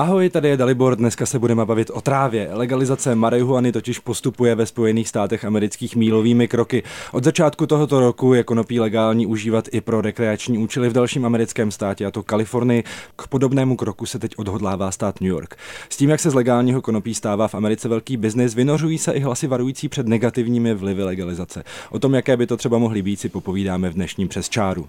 [0.00, 2.48] Ahoj, tady je Dalibor, dneska se budeme bavit o trávě.
[2.52, 6.82] Legalizace marihuany totiž postupuje ve Spojených státech amerických mílovými kroky.
[7.12, 11.70] Od začátku tohoto roku je konopí legální užívat i pro rekreační účely v dalším americkém
[11.70, 12.84] státě, a to Kalifornii.
[13.16, 15.56] K podobnému kroku se teď odhodlává stát New York.
[15.88, 19.20] S tím, jak se z legálního konopí stává v Americe velký biznis, vynořují se i
[19.20, 21.64] hlasy varující před negativními vlivy legalizace.
[21.90, 24.88] O tom, jaké by to třeba mohly být, si popovídáme v dnešním přes čáru.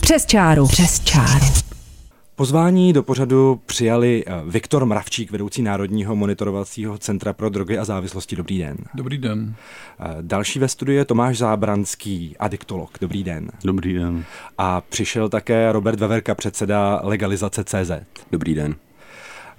[0.00, 0.66] Přes čáru.
[0.66, 1.67] Přes čáru.
[2.38, 8.36] Pozvání do pořadu přijali eh, Viktor Mravčík, vedoucí Národního monitorovacího centra pro drogy a závislosti.
[8.36, 8.76] Dobrý den.
[8.94, 9.54] Dobrý den.
[10.00, 12.98] Eh, další ve studiu je Tomáš Zábranský, adiktolog.
[13.00, 13.50] Dobrý den.
[13.64, 14.24] Dobrý den.
[14.58, 17.90] A přišel také Robert Veverka, předseda legalizace CZ.
[18.32, 18.74] Dobrý den.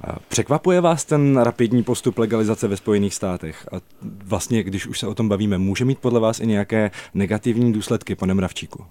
[0.07, 3.67] Eh, překvapuje vás ten rapidní postup legalizace ve Spojených státech?
[3.71, 3.75] A
[4.23, 8.15] vlastně, když už se o tom bavíme, může mít podle vás i nějaké negativní důsledky,
[8.15, 8.85] pane Mravčíku?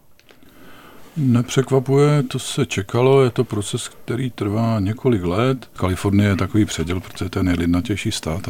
[1.19, 5.69] Nepřekvapuje, to se čekalo, je to proces, který trvá několik let.
[5.77, 8.49] Kalifornie je takový předěl, protože to je nejlidnatější stát.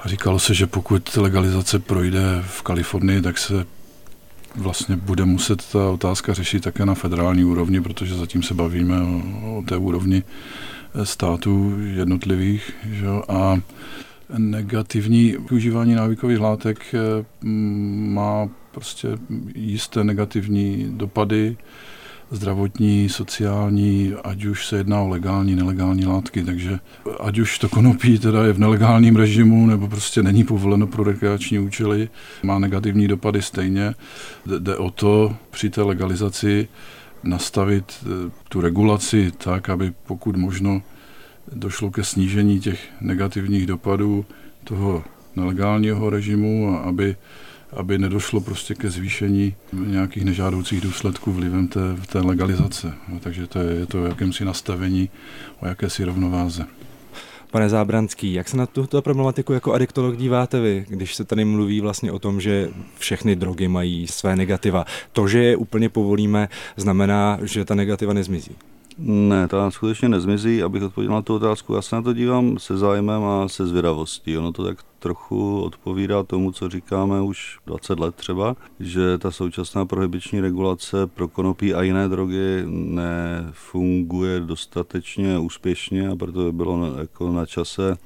[0.00, 3.66] A říkalo se, že pokud legalizace projde v Kalifornii, tak se
[4.56, 9.58] vlastně bude muset ta otázka řešit také na federální úrovni, protože zatím se bavíme o,
[9.58, 10.22] o té úrovni
[11.04, 12.72] států jednotlivých.
[12.90, 13.06] Že?
[13.28, 13.60] A
[14.38, 17.24] negativní využívání návykových látek eh,
[18.10, 19.08] má prostě
[19.54, 21.56] jisté negativní dopady
[22.30, 26.78] zdravotní, sociální, ať už se jedná o legální, nelegální látky, takže
[27.20, 31.58] ať už to konopí teda je v nelegálním režimu nebo prostě není povoleno pro rekreační
[31.58, 32.08] účely,
[32.42, 33.94] má negativní dopady stejně.
[34.58, 36.68] Jde o to při té legalizaci
[37.22, 40.82] nastavit eh, tu regulaci tak, aby pokud možno
[41.52, 44.24] došlo ke snížení těch negativních dopadů
[44.64, 45.04] toho
[45.36, 47.16] nelegálního režimu a aby
[47.72, 51.80] aby nedošlo prostě ke zvýšení nějakých nežádoucích důsledků vlivem té,
[52.12, 52.94] té legalizace.
[53.08, 55.10] No, takže to je, je to o jakémsi nastavení,
[55.60, 56.66] o jakési rovnováze.
[57.50, 61.80] Pane Zábranský, jak se na tuto problematiku jako adiktolog díváte vy, když se tady mluví
[61.80, 64.84] vlastně o tom, že všechny drogy mají své negativa?
[65.12, 68.56] To, že je úplně povolíme, znamená, že ta negativa nezmizí?
[68.98, 70.62] Ne, ta skutečně nezmizí.
[70.62, 74.38] Abych odpověděl na tu otázku, já se na to dívám se zájmem a se zvědavostí.
[74.38, 79.86] Ono to tak trochu odpovídá tomu, co říkáme už 20 let třeba, že ta současná
[79.86, 87.32] prohibiční regulace pro konopí a jiné drogy nefunguje dostatečně úspěšně a proto by bylo jako
[87.32, 87.96] na čase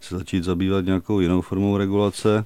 [0.00, 2.44] se začít zabývat nějakou jinou formou regulace.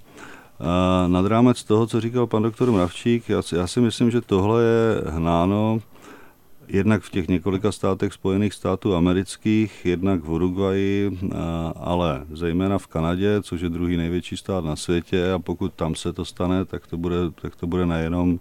[0.61, 4.21] A nad rámec toho, co říkal pan doktor Mravčík, já si, já si myslím, že
[4.21, 5.81] tohle je hnáno
[6.75, 11.19] jednak v těch několika státech Spojených států amerických, jednak v Uruguayi,
[11.77, 16.13] ale zejména v Kanadě, což je druhý největší stát na světě a pokud tam se
[16.13, 18.41] to stane, tak to bude, tak to bude nejenom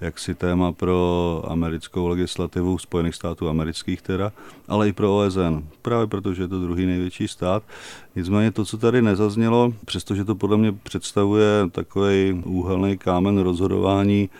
[0.00, 4.32] jaksi téma pro americkou legislativu Spojených států amerických teda,
[4.68, 7.62] ale i pro OSN, právě protože je to druhý největší stát.
[8.16, 14.30] Nicméně to, co tady nezaznělo, přestože to podle mě představuje takový úhelný kámen rozhodování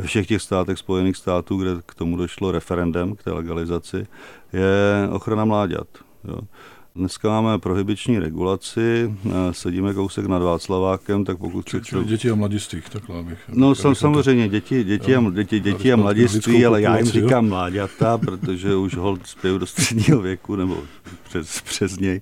[0.00, 4.06] ve všech těch státech Spojených států, kde k tomu došlo referendem, k té legalizaci,
[4.52, 5.88] je ochrana mláďat.
[6.24, 6.40] Jo.
[6.94, 11.80] Dneska máme prohibiční regulaci, eh, sedíme kousek nad Václavákem, tak pokud si...
[11.80, 13.38] Čili děti a mladiství, takhle bych...
[13.48, 18.18] No sam, samozřejmě, děti, děti, a, děti, děti a mladiství, ale já jim říkám mláďata,
[18.26, 20.78] protože už hold spěju do středního věku, nebo
[21.28, 22.20] přes, přes něj.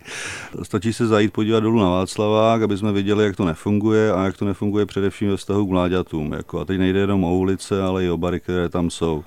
[0.63, 4.37] Stačí se zajít podívat dolů na Václavák, aby jsme viděli, jak to nefunguje a jak
[4.37, 6.33] to nefunguje především ve vztahu k mláďatům.
[6.33, 9.25] Jako, a teď nejde jenom o ulice, ale i o bary, které tam jsou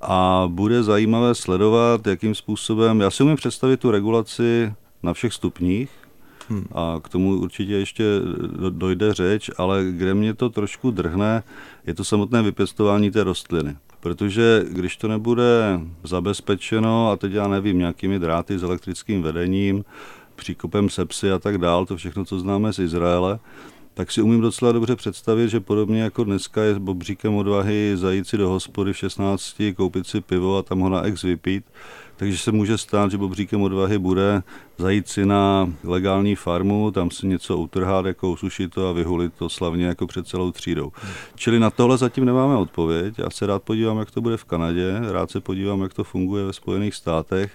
[0.00, 4.72] a bude zajímavé sledovat, jakým způsobem, já si umím představit tu regulaci
[5.02, 5.90] na všech stupních,
[6.50, 6.64] Hmm.
[6.74, 8.04] A k tomu určitě ještě
[8.70, 11.42] dojde řeč, ale kde mě to trošku drhne,
[11.86, 13.76] je to samotné vypěstování té rostliny.
[14.00, 19.84] Protože když to nebude zabezpečeno, a teď já nevím, nějakými dráty s elektrickým vedením,
[20.36, 23.38] příkopem sepsy a tak dál, to všechno, co známe z Izraele,
[24.00, 28.36] tak si umím docela dobře představit, že podobně jako dneska je bobříkem odvahy zajít si
[28.36, 31.64] do hospody v 16, koupit si pivo a tam ho na ex vypít,
[32.16, 34.42] takže se může stát, že bobříkem odvahy bude
[34.78, 39.48] zajít si na legální farmu, tam si něco utrhat, jako usušit to a vyhulit to
[39.48, 40.92] slavně jako před celou třídou.
[41.34, 43.14] Čili na tohle zatím nemáme odpověď.
[43.18, 46.44] Já se rád podívám, jak to bude v Kanadě, rád se podívám, jak to funguje
[46.44, 47.52] ve Spojených státech.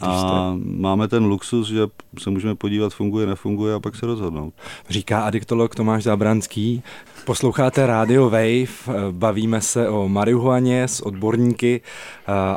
[0.00, 1.80] A máme ten luxus, že
[2.18, 4.54] se můžeme podívat, funguje, nefunguje a pak se rozhodnout.
[4.88, 6.82] Říká adiktolog Tomáš Zábranský.
[7.24, 11.80] Posloucháte Radio Wave, bavíme se o marihuaně s odborníky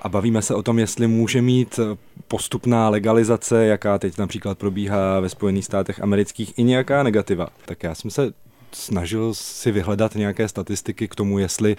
[0.04, 1.80] a bavíme se o tom, jestli může mít
[2.28, 7.48] postupná legalizace, jaká teď například probíhá ve Spojených státech amerických, i nějaká negativa.
[7.66, 8.34] Tak já jsem se
[8.72, 11.76] snažil si vyhledat nějaké statistiky k tomu, jestli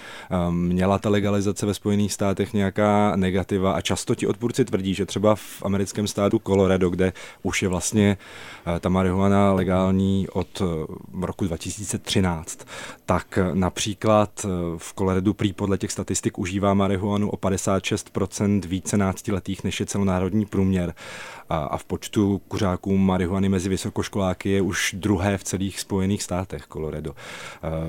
[0.48, 3.72] um, měla ta legalizace ve Spojených státech nějaká negativa.
[3.72, 7.12] A často ti odpůrci tvrdí, že třeba v americkém státu Colorado, kde
[7.42, 8.16] už je vlastně
[8.80, 10.68] ta marihuana legální od uh,
[11.22, 12.66] roku 2013,
[13.06, 19.64] tak uh, například v Coloradu prý podle těch statistik užívá marihuanu o 56% více náctiletých
[19.64, 20.94] než je celonárodní průměr
[21.48, 26.66] a, a v počtu kuřáků marihuany mezi vysokoškoláky je už druhé v celých Spojených státech
[26.72, 27.14] Colorado.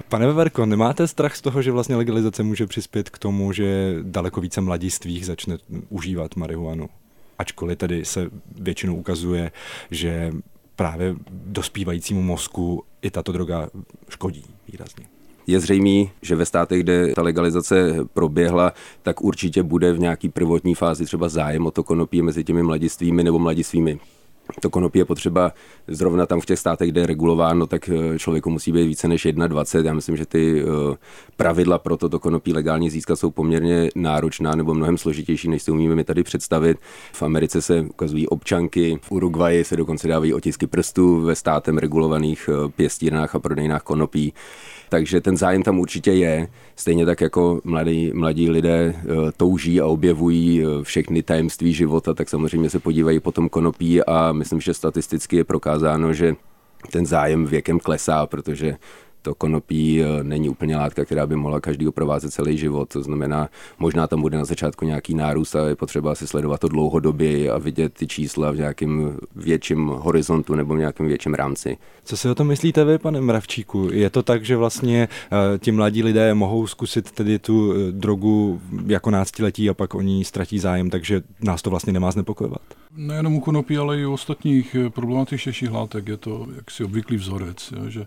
[0.10, 4.42] Pane Veverko, nemáte strach z toho, že vlastně legalizace může přispět k tomu, že daleko
[4.42, 5.58] více mladistvých začne
[5.90, 6.90] užívat marihuanu?
[7.40, 9.52] Ačkoliv tedy se většinou ukazuje,
[9.92, 10.32] že
[10.80, 13.70] právě dospívajícímu mozku i tato droga
[14.10, 15.06] škodí výrazně.
[15.48, 20.76] Je zřejmé, že ve státech, kde ta legalizace proběhla, tak určitě bude v nějaký prvotní
[20.76, 24.00] fázi třeba zájem o to konopí mezi těmi mladistvými nebo mladistvými
[24.62, 25.54] to konopí je potřeba
[25.88, 29.28] zrovna tam v těch státech, kde je regulováno, tak eh, člověku musí být více než
[29.48, 29.90] 21.
[29.90, 30.98] Já myslím, že ty eh,
[31.38, 35.96] pravidla pro toto konopí legálně získat jsou poměrně náročná nebo mnohem složitější, než si umíme
[35.96, 36.78] mi tady představit.
[37.14, 42.50] V Americe se ukazují občanky, v Uruguayi se dokonce dávají otisky prstů ve státem regulovaných
[42.50, 44.34] eh, pěstírnách a prodejnách konopí.
[44.90, 46.48] Takže ten zájem tam určitě je.
[46.76, 49.06] Stejně tak jako mladí, mladí lidé eh,
[49.38, 54.62] touží a objevují eh, všechny tajemství života, tak samozřejmě se podívají potom konopí a myslím,
[54.62, 56.36] že statisticky je prokázáno, že
[56.92, 58.76] ten zájem věkem klesá, protože
[59.22, 62.90] to konopí eh, není úplně látka, která by mohla každý provázet celý život.
[62.90, 63.50] To znamená,
[63.80, 67.58] možná tam bude na začátku nějaký nárůst a je potřeba si sledovat to dlouhodobě a
[67.58, 71.78] vidět ty čísla v nějakém větším horizontu nebo v nějakém větším rámci.
[72.04, 73.90] Co si o tom myslíte vy, pane Mravčíku?
[73.92, 78.62] Je to tak, že vlastně uh, ti mladí lidé mohou zkusit tedy tu uh, drogu
[78.88, 82.62] jako náctiletí a pak oni ztratí zájem, takže nás to vlastně nemá znepokojovat?
[82.98, 87.90] Nejenom u konopí, ale i u ostatních problematičtějších látek je to jaksi obvyklý vzorec, jo,
[87.90, 88.06] že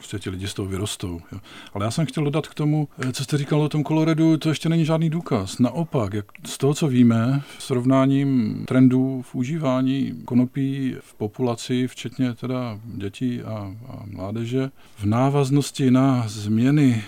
[0.00, 1.20] prostě ti lidi z toho vyrostou.
[1.32, 1.38] Jo.
[1.74, 4.48] Ale já jsem chtěl dodat k tomu, eh, co jste říkal o tom Coloradu, to
[4.48, 5.58] ještě není žádný důkaz.
[5.58, 12.80] Naopak, jak z toho, co víme, srovnáním trendů v užívání konopí v populaci, včetně teda
[12.84, 17.04] dětí a, a mládeže, v návaznosti na změny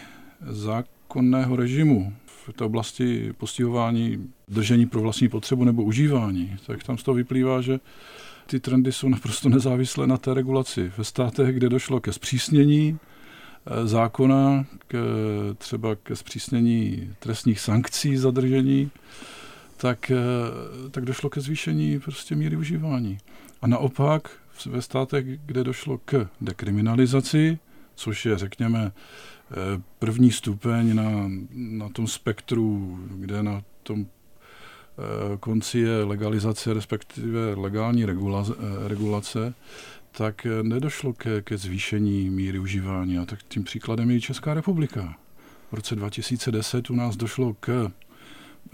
[0.50, 7.02] zákonného režimu v té oblasti postihování držení pro vlastní potřebu nebo užívání, tak tam z
[7.02, 7.80] toho vyplývá, že
[8.46, 10.92] ty trendy jsou naprosto nezávislé na té regulaci.
[10.98, 12.98] Ve státech, kde došlo ke zpřísnění
[13.66, 14.96] eh, zákona, k,
[15.58, 18.90] třeba ke zpřísnění trestních sankcí zadržení,
[19.76, 23.18] tak, eh, tak došlo ke zvýšení prostě míry užívání.
[23.62, 24.30] A naopak
[24.66, 27.58] ve státech, kde došlo k dekriminalizaci,
[27.94, 34.06] což je, řekněme, eh, první stupeň na, na tom spektru, kde na tom
[35.40, 39.54] konci je legalizace, respektive legální regulace, eh, regulace
[40.12, 43.18] tak eh, nedošlo ke, ke zvýšení míry užívání.
[43.18, 45.16] A tak tím příkladem je Česká republika.
[45.70, 47.90] V roce 2010 u nás došlo k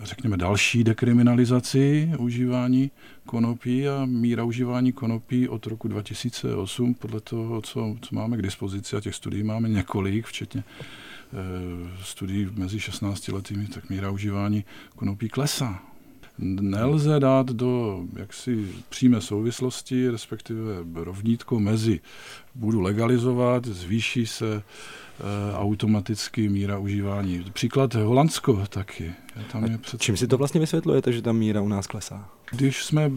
[0.03, 2.91] řekněme, další dekriminalizaci užívání
[3.27, 8.97] konopí a míra užívání konopí od roku 2008, podle toho, co, co máme k dispozici,
[8.97, 14.65] a těch studií máme několik, včetně e, studií mezi 16 letými, tak míra užívání
[14.97, 15.83] konopí klesá
[16.39, 20.61] nelze dát do jaksi přímé souvislosti, respektive
[20.95, 22.01] rovnítko mezi
[22.55, 24.63] budu legalizovat, zvýší se e,
[25.57, 27.45] automaticky míra užívání.
[27.53, 29.13] Příklad Holandsko taky.
[29.53, 30.03] Tam je před...
[30.03, 32.38] Čím si to vlastně vysvětlujete, že ta míra u nás klesá?
[32.51, 33.11] Když jsme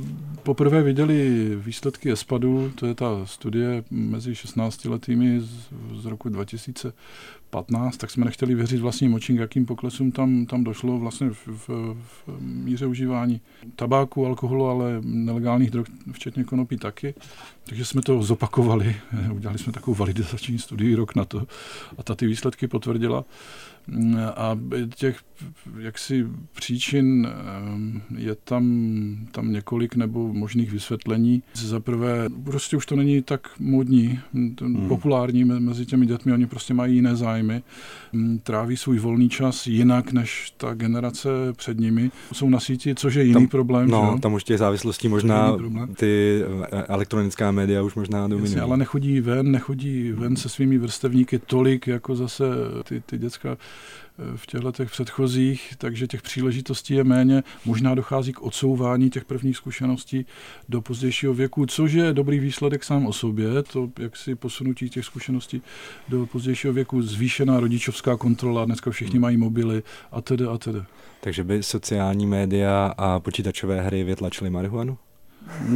[0.44, 5.68] poprvé viděli výsledky ESPADu, to je ta studie mezi 16 letými z,
[6.02, 11.30] z roku 2015, tak jsme nechtěli věřit vlastním očím, jakým poklesům tam, tam došlo vlastně
[11.30, 13.42] v, v, v míře užívání
[13.76, 17.14] tabáku, alkoholu, ale nelegálních drog, včetně konopí taky.
[17.64, 18.96] Takže jsme to zopakovali,
[19.34, 21.48] udělali jsme takovou validační studii rok na to
[21.98, 23.26] a ta ty výsledky potvrdila.
[24.36, 24.60] A
[24.96, 25.18] těch
[25.78, 28.66] jaksi příčin ehm, je tam,
[29.32, 31.44] tam několik nebo možných vysvětlení.
[31.54, 34.86] Za prvé, prostě už to není tak modní, hmm.
[34.88, 37.64] populární mezi těmi dětmi, oni prostě mají jiné zájmy,
[38.14, 42.12] hm, tráví svůj volný čas jinak než ta generace před nimi.
[42.34, 43.90] Jsou na síti, což je jiný tam, problém.
[43.90, 44.22] No, že?
[44.22, 45.58] tam už těch závislostí možná
[45.96, 48.60] ty eh, elektronická média už možná dominují.
[48.60, 52.44] ale nechodí nechodí ven, nechodí ven se svými vrstevníky tolik, jako zase
[52.84, 53.58] ty, ty děcka
[54.36, 57.44] v těchto letech předchozích, takže těch příležitostí je méně.
[57.66, 60.26] Možná dochází k odsouvání těch prvních zkušeností
[60.70, 65.06] do pozdějšího věku, což je dobrý výsledek sám o sobě, to jak si posunutí těch
[65.06, 65.62] zkušeností
[66.10, 70.80] do pozdějšího věku, zvýšená rodičovská kontrola, dneska všichni mají mobily a tedy a tedy.
[71.22, 74.98] Takže by sociální média a počítačové hry vytlačily marihuanu?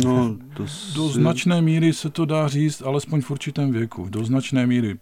[0.04, 0.96] No, to si...
[0.96, 4.08] Do značné míry se to dá říct, alespoň v určitém věku.
[4.10, 4.98] Do značné míry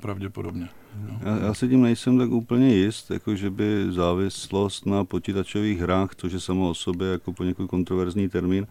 [0.00, 0.68] pravděpodobně.
[1.08, 1.20] No.
[1.22, 6.10] Já, já si tím nejsem tak úplně jist, jako že by závislost na počítačových hrách,
[6.16, 8.66] což je samo o sobě jako poněkud kontroverzní termín,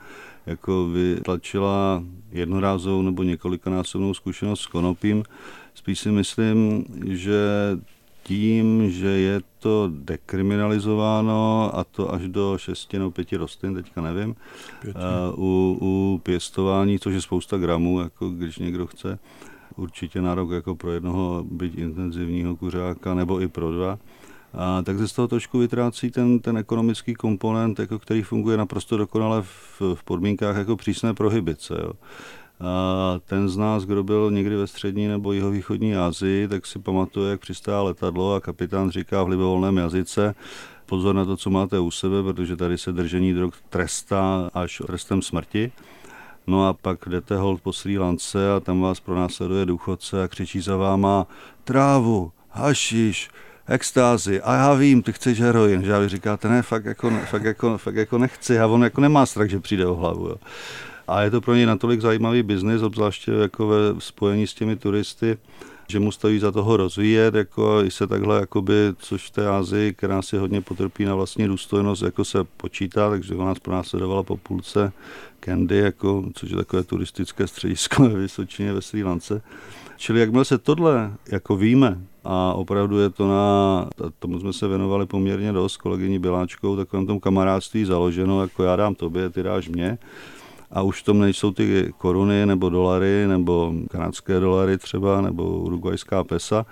[0.46, 5.24] jako vytlačila jednorázovou nebo několikanásobnou zkušenost s konopím.
[5.74, 7.40] Spíš si myslím, že
[8.30, 14.36] tím, že je to dekriminalizováno a to až do 6 nebo 5 rostlin, teďka nevím,
[14.86, 19.20] uh, u, u pěstování, což je spousta gramů, jako když někdo chce,
[19.76, 23.98] určitě nárok jako pro jednoho byť intenzivního kuřáka nebo i pro dva,
[24.54, 28.98] a tak se z toho trošku vytrácí ten, ten ekonomický komponent, jako který funguje naprosto
[28.98, 31.74] dokonale v, v podmínkách jako přísné prohybice.
[31.84, 31.92] Jo.
[32.60, 37.32] A ten z nás, kdo byl někdy ve střední nebo jihovýchodní Asii, tak si pamatuje,
[37.32, 40.36] jak přistá letadlo a kapitán říká v libovolném jazyce,
[40.86, 45.22] pozor na to, co máte u sebe, protože tady se držení drog trestá až trestem
[45.22, 45.72] smrti.
[46.48, 50.62] No a pak jdete hold po Sri Lance a tam vás pronásleduje důchodce a křičí
[50.62, 51.28] za váma
[51.64, 53.30] trávu, hašiš,
[53.68, 57.44] extázi a já vím, ty chceš heroin, že a vy říkáte, ne, fakt jako, fakt
[57.44, 60.28] jako, fakt jako nechci a on jako nemá strach, že přijde o hlavu.
[60.28, 60.36] Jo.
[61.10, 65.38] A je to pro něj natolik zajímavý biznis, obzvláště jako ve spojení s těmi turisty,
[65.88, 69.94] že mu stojí za toho rozvíjet, jako i se takhle, jakoby, což v té Ázii,
[69.94, 74.38] která si hodně potrpí na vlastní důstojnost, jako se počítá, takže ona nás pronásledovala po
[74.38, 74.92] půlce
[75.46, 79.42] Candy, jako, což je takové turistické středisko ve Vysočině ve Sri Lance.
[79.98, 83.90] Čili jakmile se tohle jako víme a opravdu je to na,
[84.20, 88.96] tomu jsme se věnovali poměrně dost kolegyní Biláčkou, takovém tom kamarádství založeno, jako já dám
[88.96, 89.98] tobě, ty dáš mě,
[90.72, 96.24] a už v tom nejsou ty koruny nebo dolary nebo kanadské dolary třeba nebo urugvajská
[96.24, 96.66] pesa,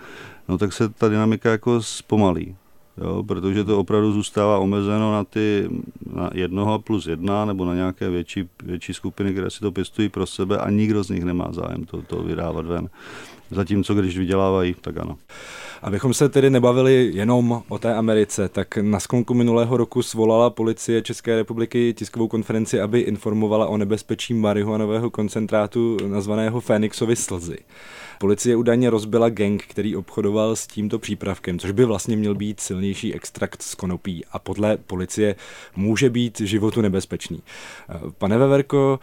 [0.48, 2.56] no tak se ta dynamika jako zpomalí.
[3.02, 5.70] Jo, protože to opravdu zůstává omezeno na ty
[6.14, 10.26] na jednoho plus jedna nebo na nějaké větší, větší skupiny, které si to pěstují pro
[10.26, 12.90] sebe a nikdo z nich nemá zájem to, to vydávat ven.
[13.52, 15.18] Zatímco když vydělávají, tak ano.
[15.82, 21.02] Abychom se tedy nebavili jenom o té Americe, tak na sklonku minulého roku svolala policie
[21.02, 27.58] České republiky tiskovou konferenci, aby informovala o nebezpečí marihuanového koncentrátu nazvaného Fénixovy slzy.
[28.20, 33.14] Policie údajně rozbila gang, který obchodoval s tímto přípravkem, což by vlastně měl být silnější
[33.14, 35.36] extrakt z konopí a podle policie
[35.76, 37.42] může být životu nebezpečný.
[38.18, 39.00] Pane Veverko,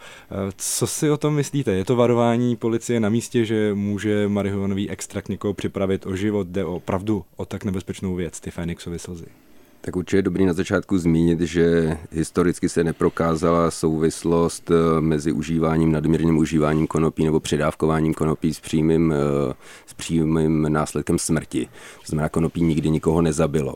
[0.57, 1.71] co si o tom myslíte?
[1.71, 6.47] Je to varování policie na místě, že může marihuanový extrakt někoho připravit o život?
[6.47, 9.25] Jde opravdu o tak nebezpečnou věc, ty Fénixovy slzy?
[9.81, 15.91] Tak určitě je dobrý na začátku zmínit, že historicky se neprokázala souvislost eh, mezi užíváním,
[15.91, 19.53] nadměrným užíváním konopí nebo předávkováním konopí s přímým, eh,
[19.85, 21.65] s přímým následkem smrti.
[22.01, 23.75] To znamená, konopí nikdy nikoho nezabilo.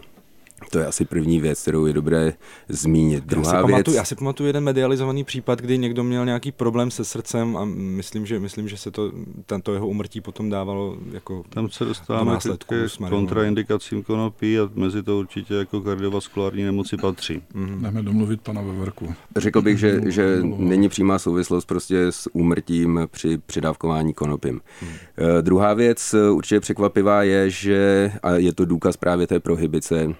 [0.71, 2.33] To je asi první věc, kterou je dobré
[2.69, 3.23] zmínit.
[3.23, 3.71] Druhá já si, věc...
[3.71, 7.65] pamatuju, já si pamatuju jeden medializovaný případ, kdy někdo měl nějaký problém se srdcem a
[7.75, 9.11] myslím, že, myslím, že se to,
[9.45, 15.19] tento jeho umrtí potom dávalo jako Tam se dostáváme k kontraindikacím konopí a mezi to
[15.19, 17.41] určitě jako kardiovaskulární nemoci patří.
[17.55, 17.81] Mm-hmm.
[17.81, 19.13] Jdeme domluvit pana Veverku.
[19.37, 24.61] Řekl bych, že, že není přímá souvislost prostě s úmrtím při předávkování konopím.
[24.81, 24.87] Mm.
[24.87, 24.95] Uh,
[25.41, 30.15] druhá věc určitě překvapivá je, že a je to důkaz právě té prohybice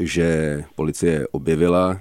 [0.00, 2.00] že policie objevila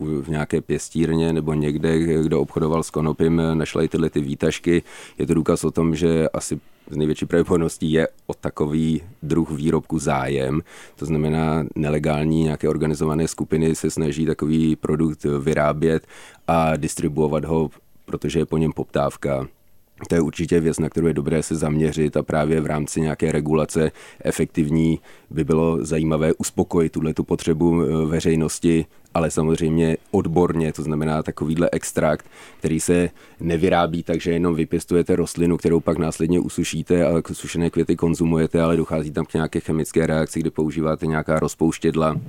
[0.00, 4.82] v nějaké pěstírně nebo někde, kdo obchodoval s konopím, našla i tyhle ty výtažky.
[5.18, 6.60] Je to důkaz o tom, že asi
[6.90, 10.60] z největší pravděpodobností je o takový druh výrobku zájem.
[10.96, 16.06] To znamená, nelegální nějaké organizované skupiny se snaží takový produkt vyrábět
[16.48, 17.70] a distribuovat ho,
[18.04, 19.48] protože je po něm poptávka
[20.08, 23.32] to je určitě věc, na kterou je dobré se zaměřit a právě v rámci nějaké
[23.32, 23.92] regulace
[24.24, 31.22] efektivní by bylo zajímavé uspokojit tuhle tu potřebu eh, veřejnosti, ale samozřejmě odborně, to znamená
[31.22, 32.26] takovýhle extrakt,
[32.58, 37.96] který se nevyrábí tak, že jenom vypěstujete rostlinu, kterou pak následně usušíte a sušené květy
[37.96, 42.20] konzumujete, ale dochází tam k nějaké chemické reakci, kde používáte nějaká rozpouštědla,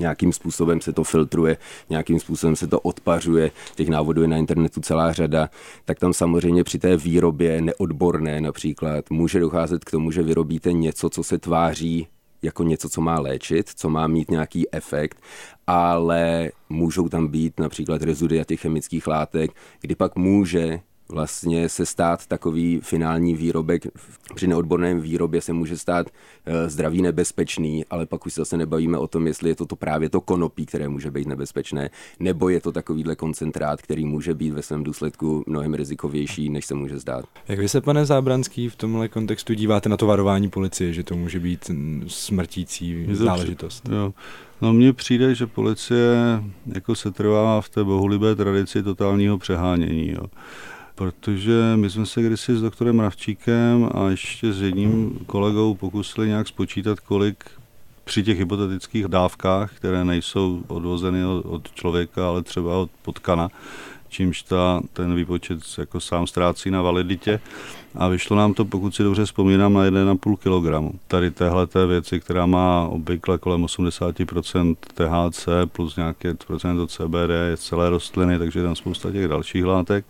[0.00, 1.56] nějakým způsobem se to filtruje,
[1.90, 5.50] nějakým způsobem se to odpařuje, těch návodů je na internetu celá řada,
[5.84, 11.10] tak tam samozřejmě při té výrobě neodborné například může docházet k tomu, že vyrobíte něco,
[11.10, 12.08] co se tváří
[12.42, 15.18] jako něco, co má léčit, co má mít nějaký efekt,
[15.66, 22.26] ale můžou tam být například rezudia těch chemických látek, kdy pak může vlastně se stát
[22.26, 23.86] takový finální výrobek.
[24.34, 26.06] Při neodborném výrobě se může stát
[26.46, 29.76] eh, zdravý nebezpečný, ale pak už se zase nebavíme o tom, jestli je to, to
[29.76, 31.90] právě to konopí, které může být nebezpečné,
[32.20, 36.74] nebo je to takovýhle koncentrát, který může být ve svém důsledku mnohem rizikovější, než se
[36.74, 37.24] může zdát.
[37.48, 41.16] Jak vy se, pane Zábranský, v tomhle kontextu díváte na to varování policie, že to
[41.16, 41.70] může být
[42.06, 43.88] smrtící záležitost?
[43.92, 44.12] Jo.
[44.60, 46.16] No mně přijde, že policie
[46.74, 50.10] jako se trvá v té bohulibé tradici totálního přehánění.
[50.10, 50.24] Jo.
[51.00, 56.48] Protože my jsme se kdysi s doktorem Ravčíkem a ještě s jedním kolegou pokusili nějak
[56.48, 57.44] spočítat, kolik
[58.04, 63.48] při těch hypotetických dávkách, které nejsou odvozeny od člověka, ale třeba od potkana,
[64.08, 67.40] čímž ta, ten výpočet jako sám ztrácí na validitě.
[67.94, 70.96] A vyšlo nám to, pokud si dobře vzpomínám, na 1,5 kg.
[71.06, 77.30] Tady téhle té věci, která má obvykle kolem 80% THC plus nějaké procent od CBD,
[77.50, 80.04] je celé rostliny, takže je tam spousta těch dalších látek.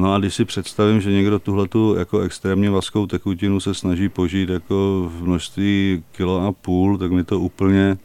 [0.00, 4.08] No a když si představím, že někdo tuhle tu jako extrémně vaskou tekutinu se snaží
[4.08, 7.98] požít jako v množství kilo a půl, tak mi to úplně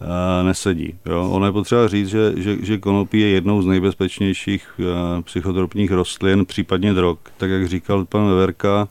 [0.00, 0.94] uh, nesedí.
[1.06, 1.28] Jo?
[1.30, 4.86] Ono je potřeba říct, že, že, že konopí je jednou z nejbezpečnějších uh,
[5.22, 7.18] psychotropních rostlin, případně drog.
[7.36, 8.88] Tak jak říkal pan Veverka,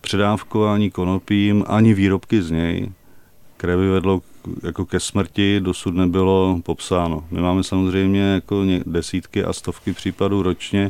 [0.00, 2.92] předávkování konopím ani výrobky z něj,
[3.56, 4.22] které by vedlo
[4.62, 7.24] jako ke smrti, dosud nebylo popsáno.
[7.30, 10.88] My máme samozřejmě jako desítky a stovky případů ročně,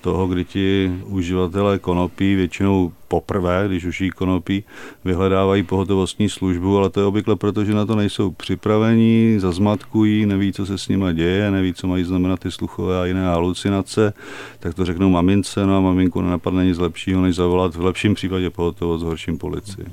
[0.00, 4.64] toho, kdy ti uživatelé konopí většinou poprvé, když užijí konopí,
[5.04, 10.52] vyhledávají pohotovostní službu, ale to je obvykle proto, že na to nejsou připravení, zazmatkují, neví,
[10.52, 14.12] co se s nimi děje, neví, co mají znamenat ty sluchové a jiné halucinace,
[14.58, 18.50] tak to řeknou mamince, no a maminku nenapadne nic lepšího, než zavolat v lepším případě
[18.50, 19.86] pohotovost, v horším policii.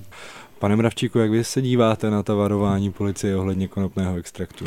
[0.60, 4.65] Pane Mravčíku, jak vy se díváte na ta varování policie ohledně konopného extraktu?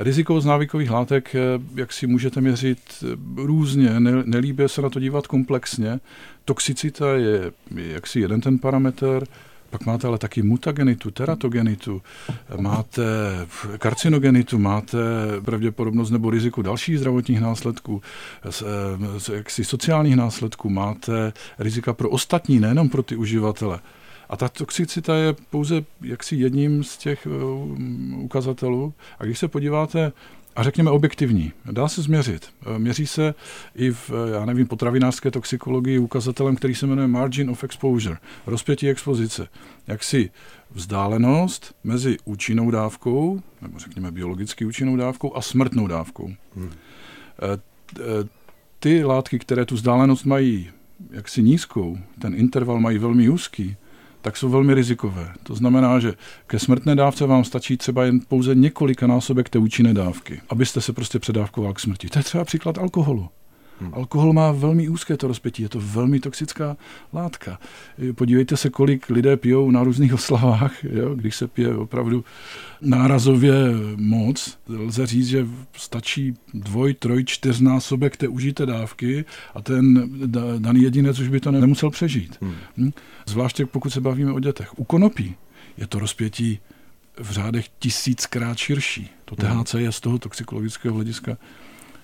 [0.00, 1.40] Riziko z návykových látek, eh,
[1.74, 6.00] jak si můžete měřit eh, různě, nelíbí se na to dívat komplexně.
[6.44, 9.24] Toxicita je jaksi jeden ten parametr,
[9.70, 12.02] pak máte ale taky mutagenitu, teratogenitu,
[12.60, 13.02] máte
[13.78, 14.98] karcinogenitu, máte
[15.44, 18.02] pravděpodobnost nebo riziko dalších zdravotních následků,
[18.46, 23.80] eh, jaksi sociálních následků, máte rizika pro ostatní, nejenom pro ty uživatele.
[24.28, 28.94] A ta toxicita je pouze jaksi jedním z těch uh, ukazatelů.
[29.18, 30.12] A když se podíváte
[30.58, 31.52] a řekněme objektivní.
[31.72, 32.48] Dá se změřit.
[32.66, 33.34] Eh, měří se
[33.74, 38.88] i v, eh, já nevím, potravinářské toxikologii ukazatelem, který se jmenuje margin of exposure, rozpětí
[38.88, 39.48] expozice.
[39.86, 40.30] Jak si
[40.70, 46.32] vzdálenost mezi účinnou dávkou, nebo řekněme biologicky účinnou dávkou a smrtnou dávkou.
[46.56, 46.70] Hmm.
[48.78, 50.70] Ty látky, které tu vzdálenost mají
[51.10, 53.76] jaksi nízkou, ten interval mají velmi úzký,
[54.22, 55.32] tak jsou velmi rizikové.
[55.42, 56.12] To znamená, že
[56.46, 60.92] ke smrtné dávce vám stačí třeba jen pouze několika násobek té účinné dávky, abyste se
[60.92, 62.08] prostě předávkoval k smrti.
[62.08, 63.28] To je třeba příklad alkoholu.
[63.80, 63.94] Hmm.
[63.94, 66.76] Alkohol má velmi úzké to rozpětí, je to velmi toxická
[67.14, 67.58] látka.
[68.14, 71.14] Podívejte se, kolik lidé pijou na různých oslavách, jo?
[71.14, 72.24] když se pije opravdu
[72.80, 73.54] nárazově
[73.96, 74.58] moc.
[74.68, 80.10] Lze říct, že stačí dvoj, troj, čtyřnásobek té užité dávky a ten
[80.58, 82.38] daný jedinec už by to nemusel přežít.
[82.40, 82.54] Hmm.
[82.76, 82.90] Hm?
[83.26, 84.78] Zvláště pokud se bavíme o dětech.
[84.78, 85.34] U konopí
[85.76, 86.58] je to rozpětí
[87.18, 89.10] v řádech tisíckrát širší.
[89.24, 91.36] To THC je z toho toxikologického hlediska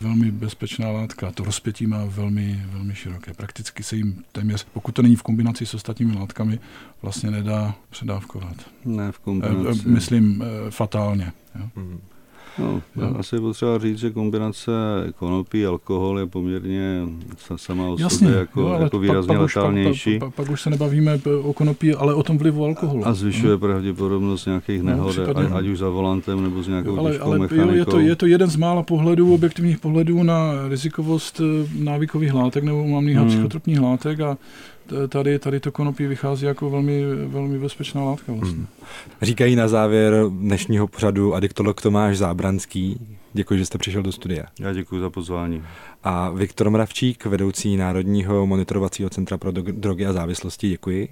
[0.05, 1.31] velmi bezpečná látka.
[1.31, 3.35] To rozpětí má velmi, velmi široké.
[3.35, 6.59] Prakticky se jim téměř, pokud to není v kombinaci s ostatními látkami,
[7.03, 8.57] vlastně nedá předávkovat.
[8.85, 9.81] Ne v kombinaci.
[9.87, 11.33] E, myslím e, fatálně.
[11.61, 11.69] Jo?
[11.77, 12.01] Mm.
[12.59, 13.19] No, no.
[13.19, 14.73] asi je potřeba říct, že kombinace
[15.19, 17.03] konopí, alkohol je poměrně
[17.57, 20.15] sama o Jasně, sobě jako, jo, jako výrazně pak, pak letálnější.
[20.15, 23.07] Už, pak, pak, pak už se nebavíme o konopí, ale o tom vlivu alkoholu.
[23.07, 23.59] A zvyšuje no.
[23.59, 27.71] pravděpodobnost nějakých no, nehod, no, ať už za volantem nebo s nějakou ale, ale mechanikou.
[27.71, 32.35] Jo, je, to, je to jeden z mála pohledů, objektivních pohledů na rizikovost eh, návykových
[32.35, 33.27] látek nebo umamných hmm.
[33.27, 34.37] a psychotropních látek a
[35.09, 38.33] tady, tady to konopí vychází jako velmi, velmi bezpečná látka.
[38.33, 38.57] Vlastně.
[38.57, 38.67] Hmm.
[39.23, 43.17] Říkají na závěr dnešního pořadu adiktolog Tomáš Zábranský.
[43.33, 44.45] Děkuji, že jste přišel do studia.
[44.61, 45.63] Já děkuji za pozvání.
[46.05, 51.09] A Viktor Mravčík, vedoucí Národního monitorovacího centra pro drogy a závislosti, děkuji.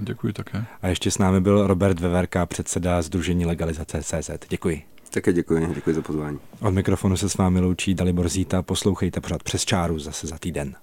[0.00, 0.64] Děkuji také.
[0.82, 4.30] A ještě s námi byl Robert Veverka, předseda Združení legalizace CZ.
[4.48, 4.82] Děkuji.
[5.10, 6.38] Také děkuji, děkuji za pozvání.
[6.60, 10.74] Od mikrofonu se s vámi loučí Dalibor Zíta, poslouchejte pořád přes čáru zase za týden.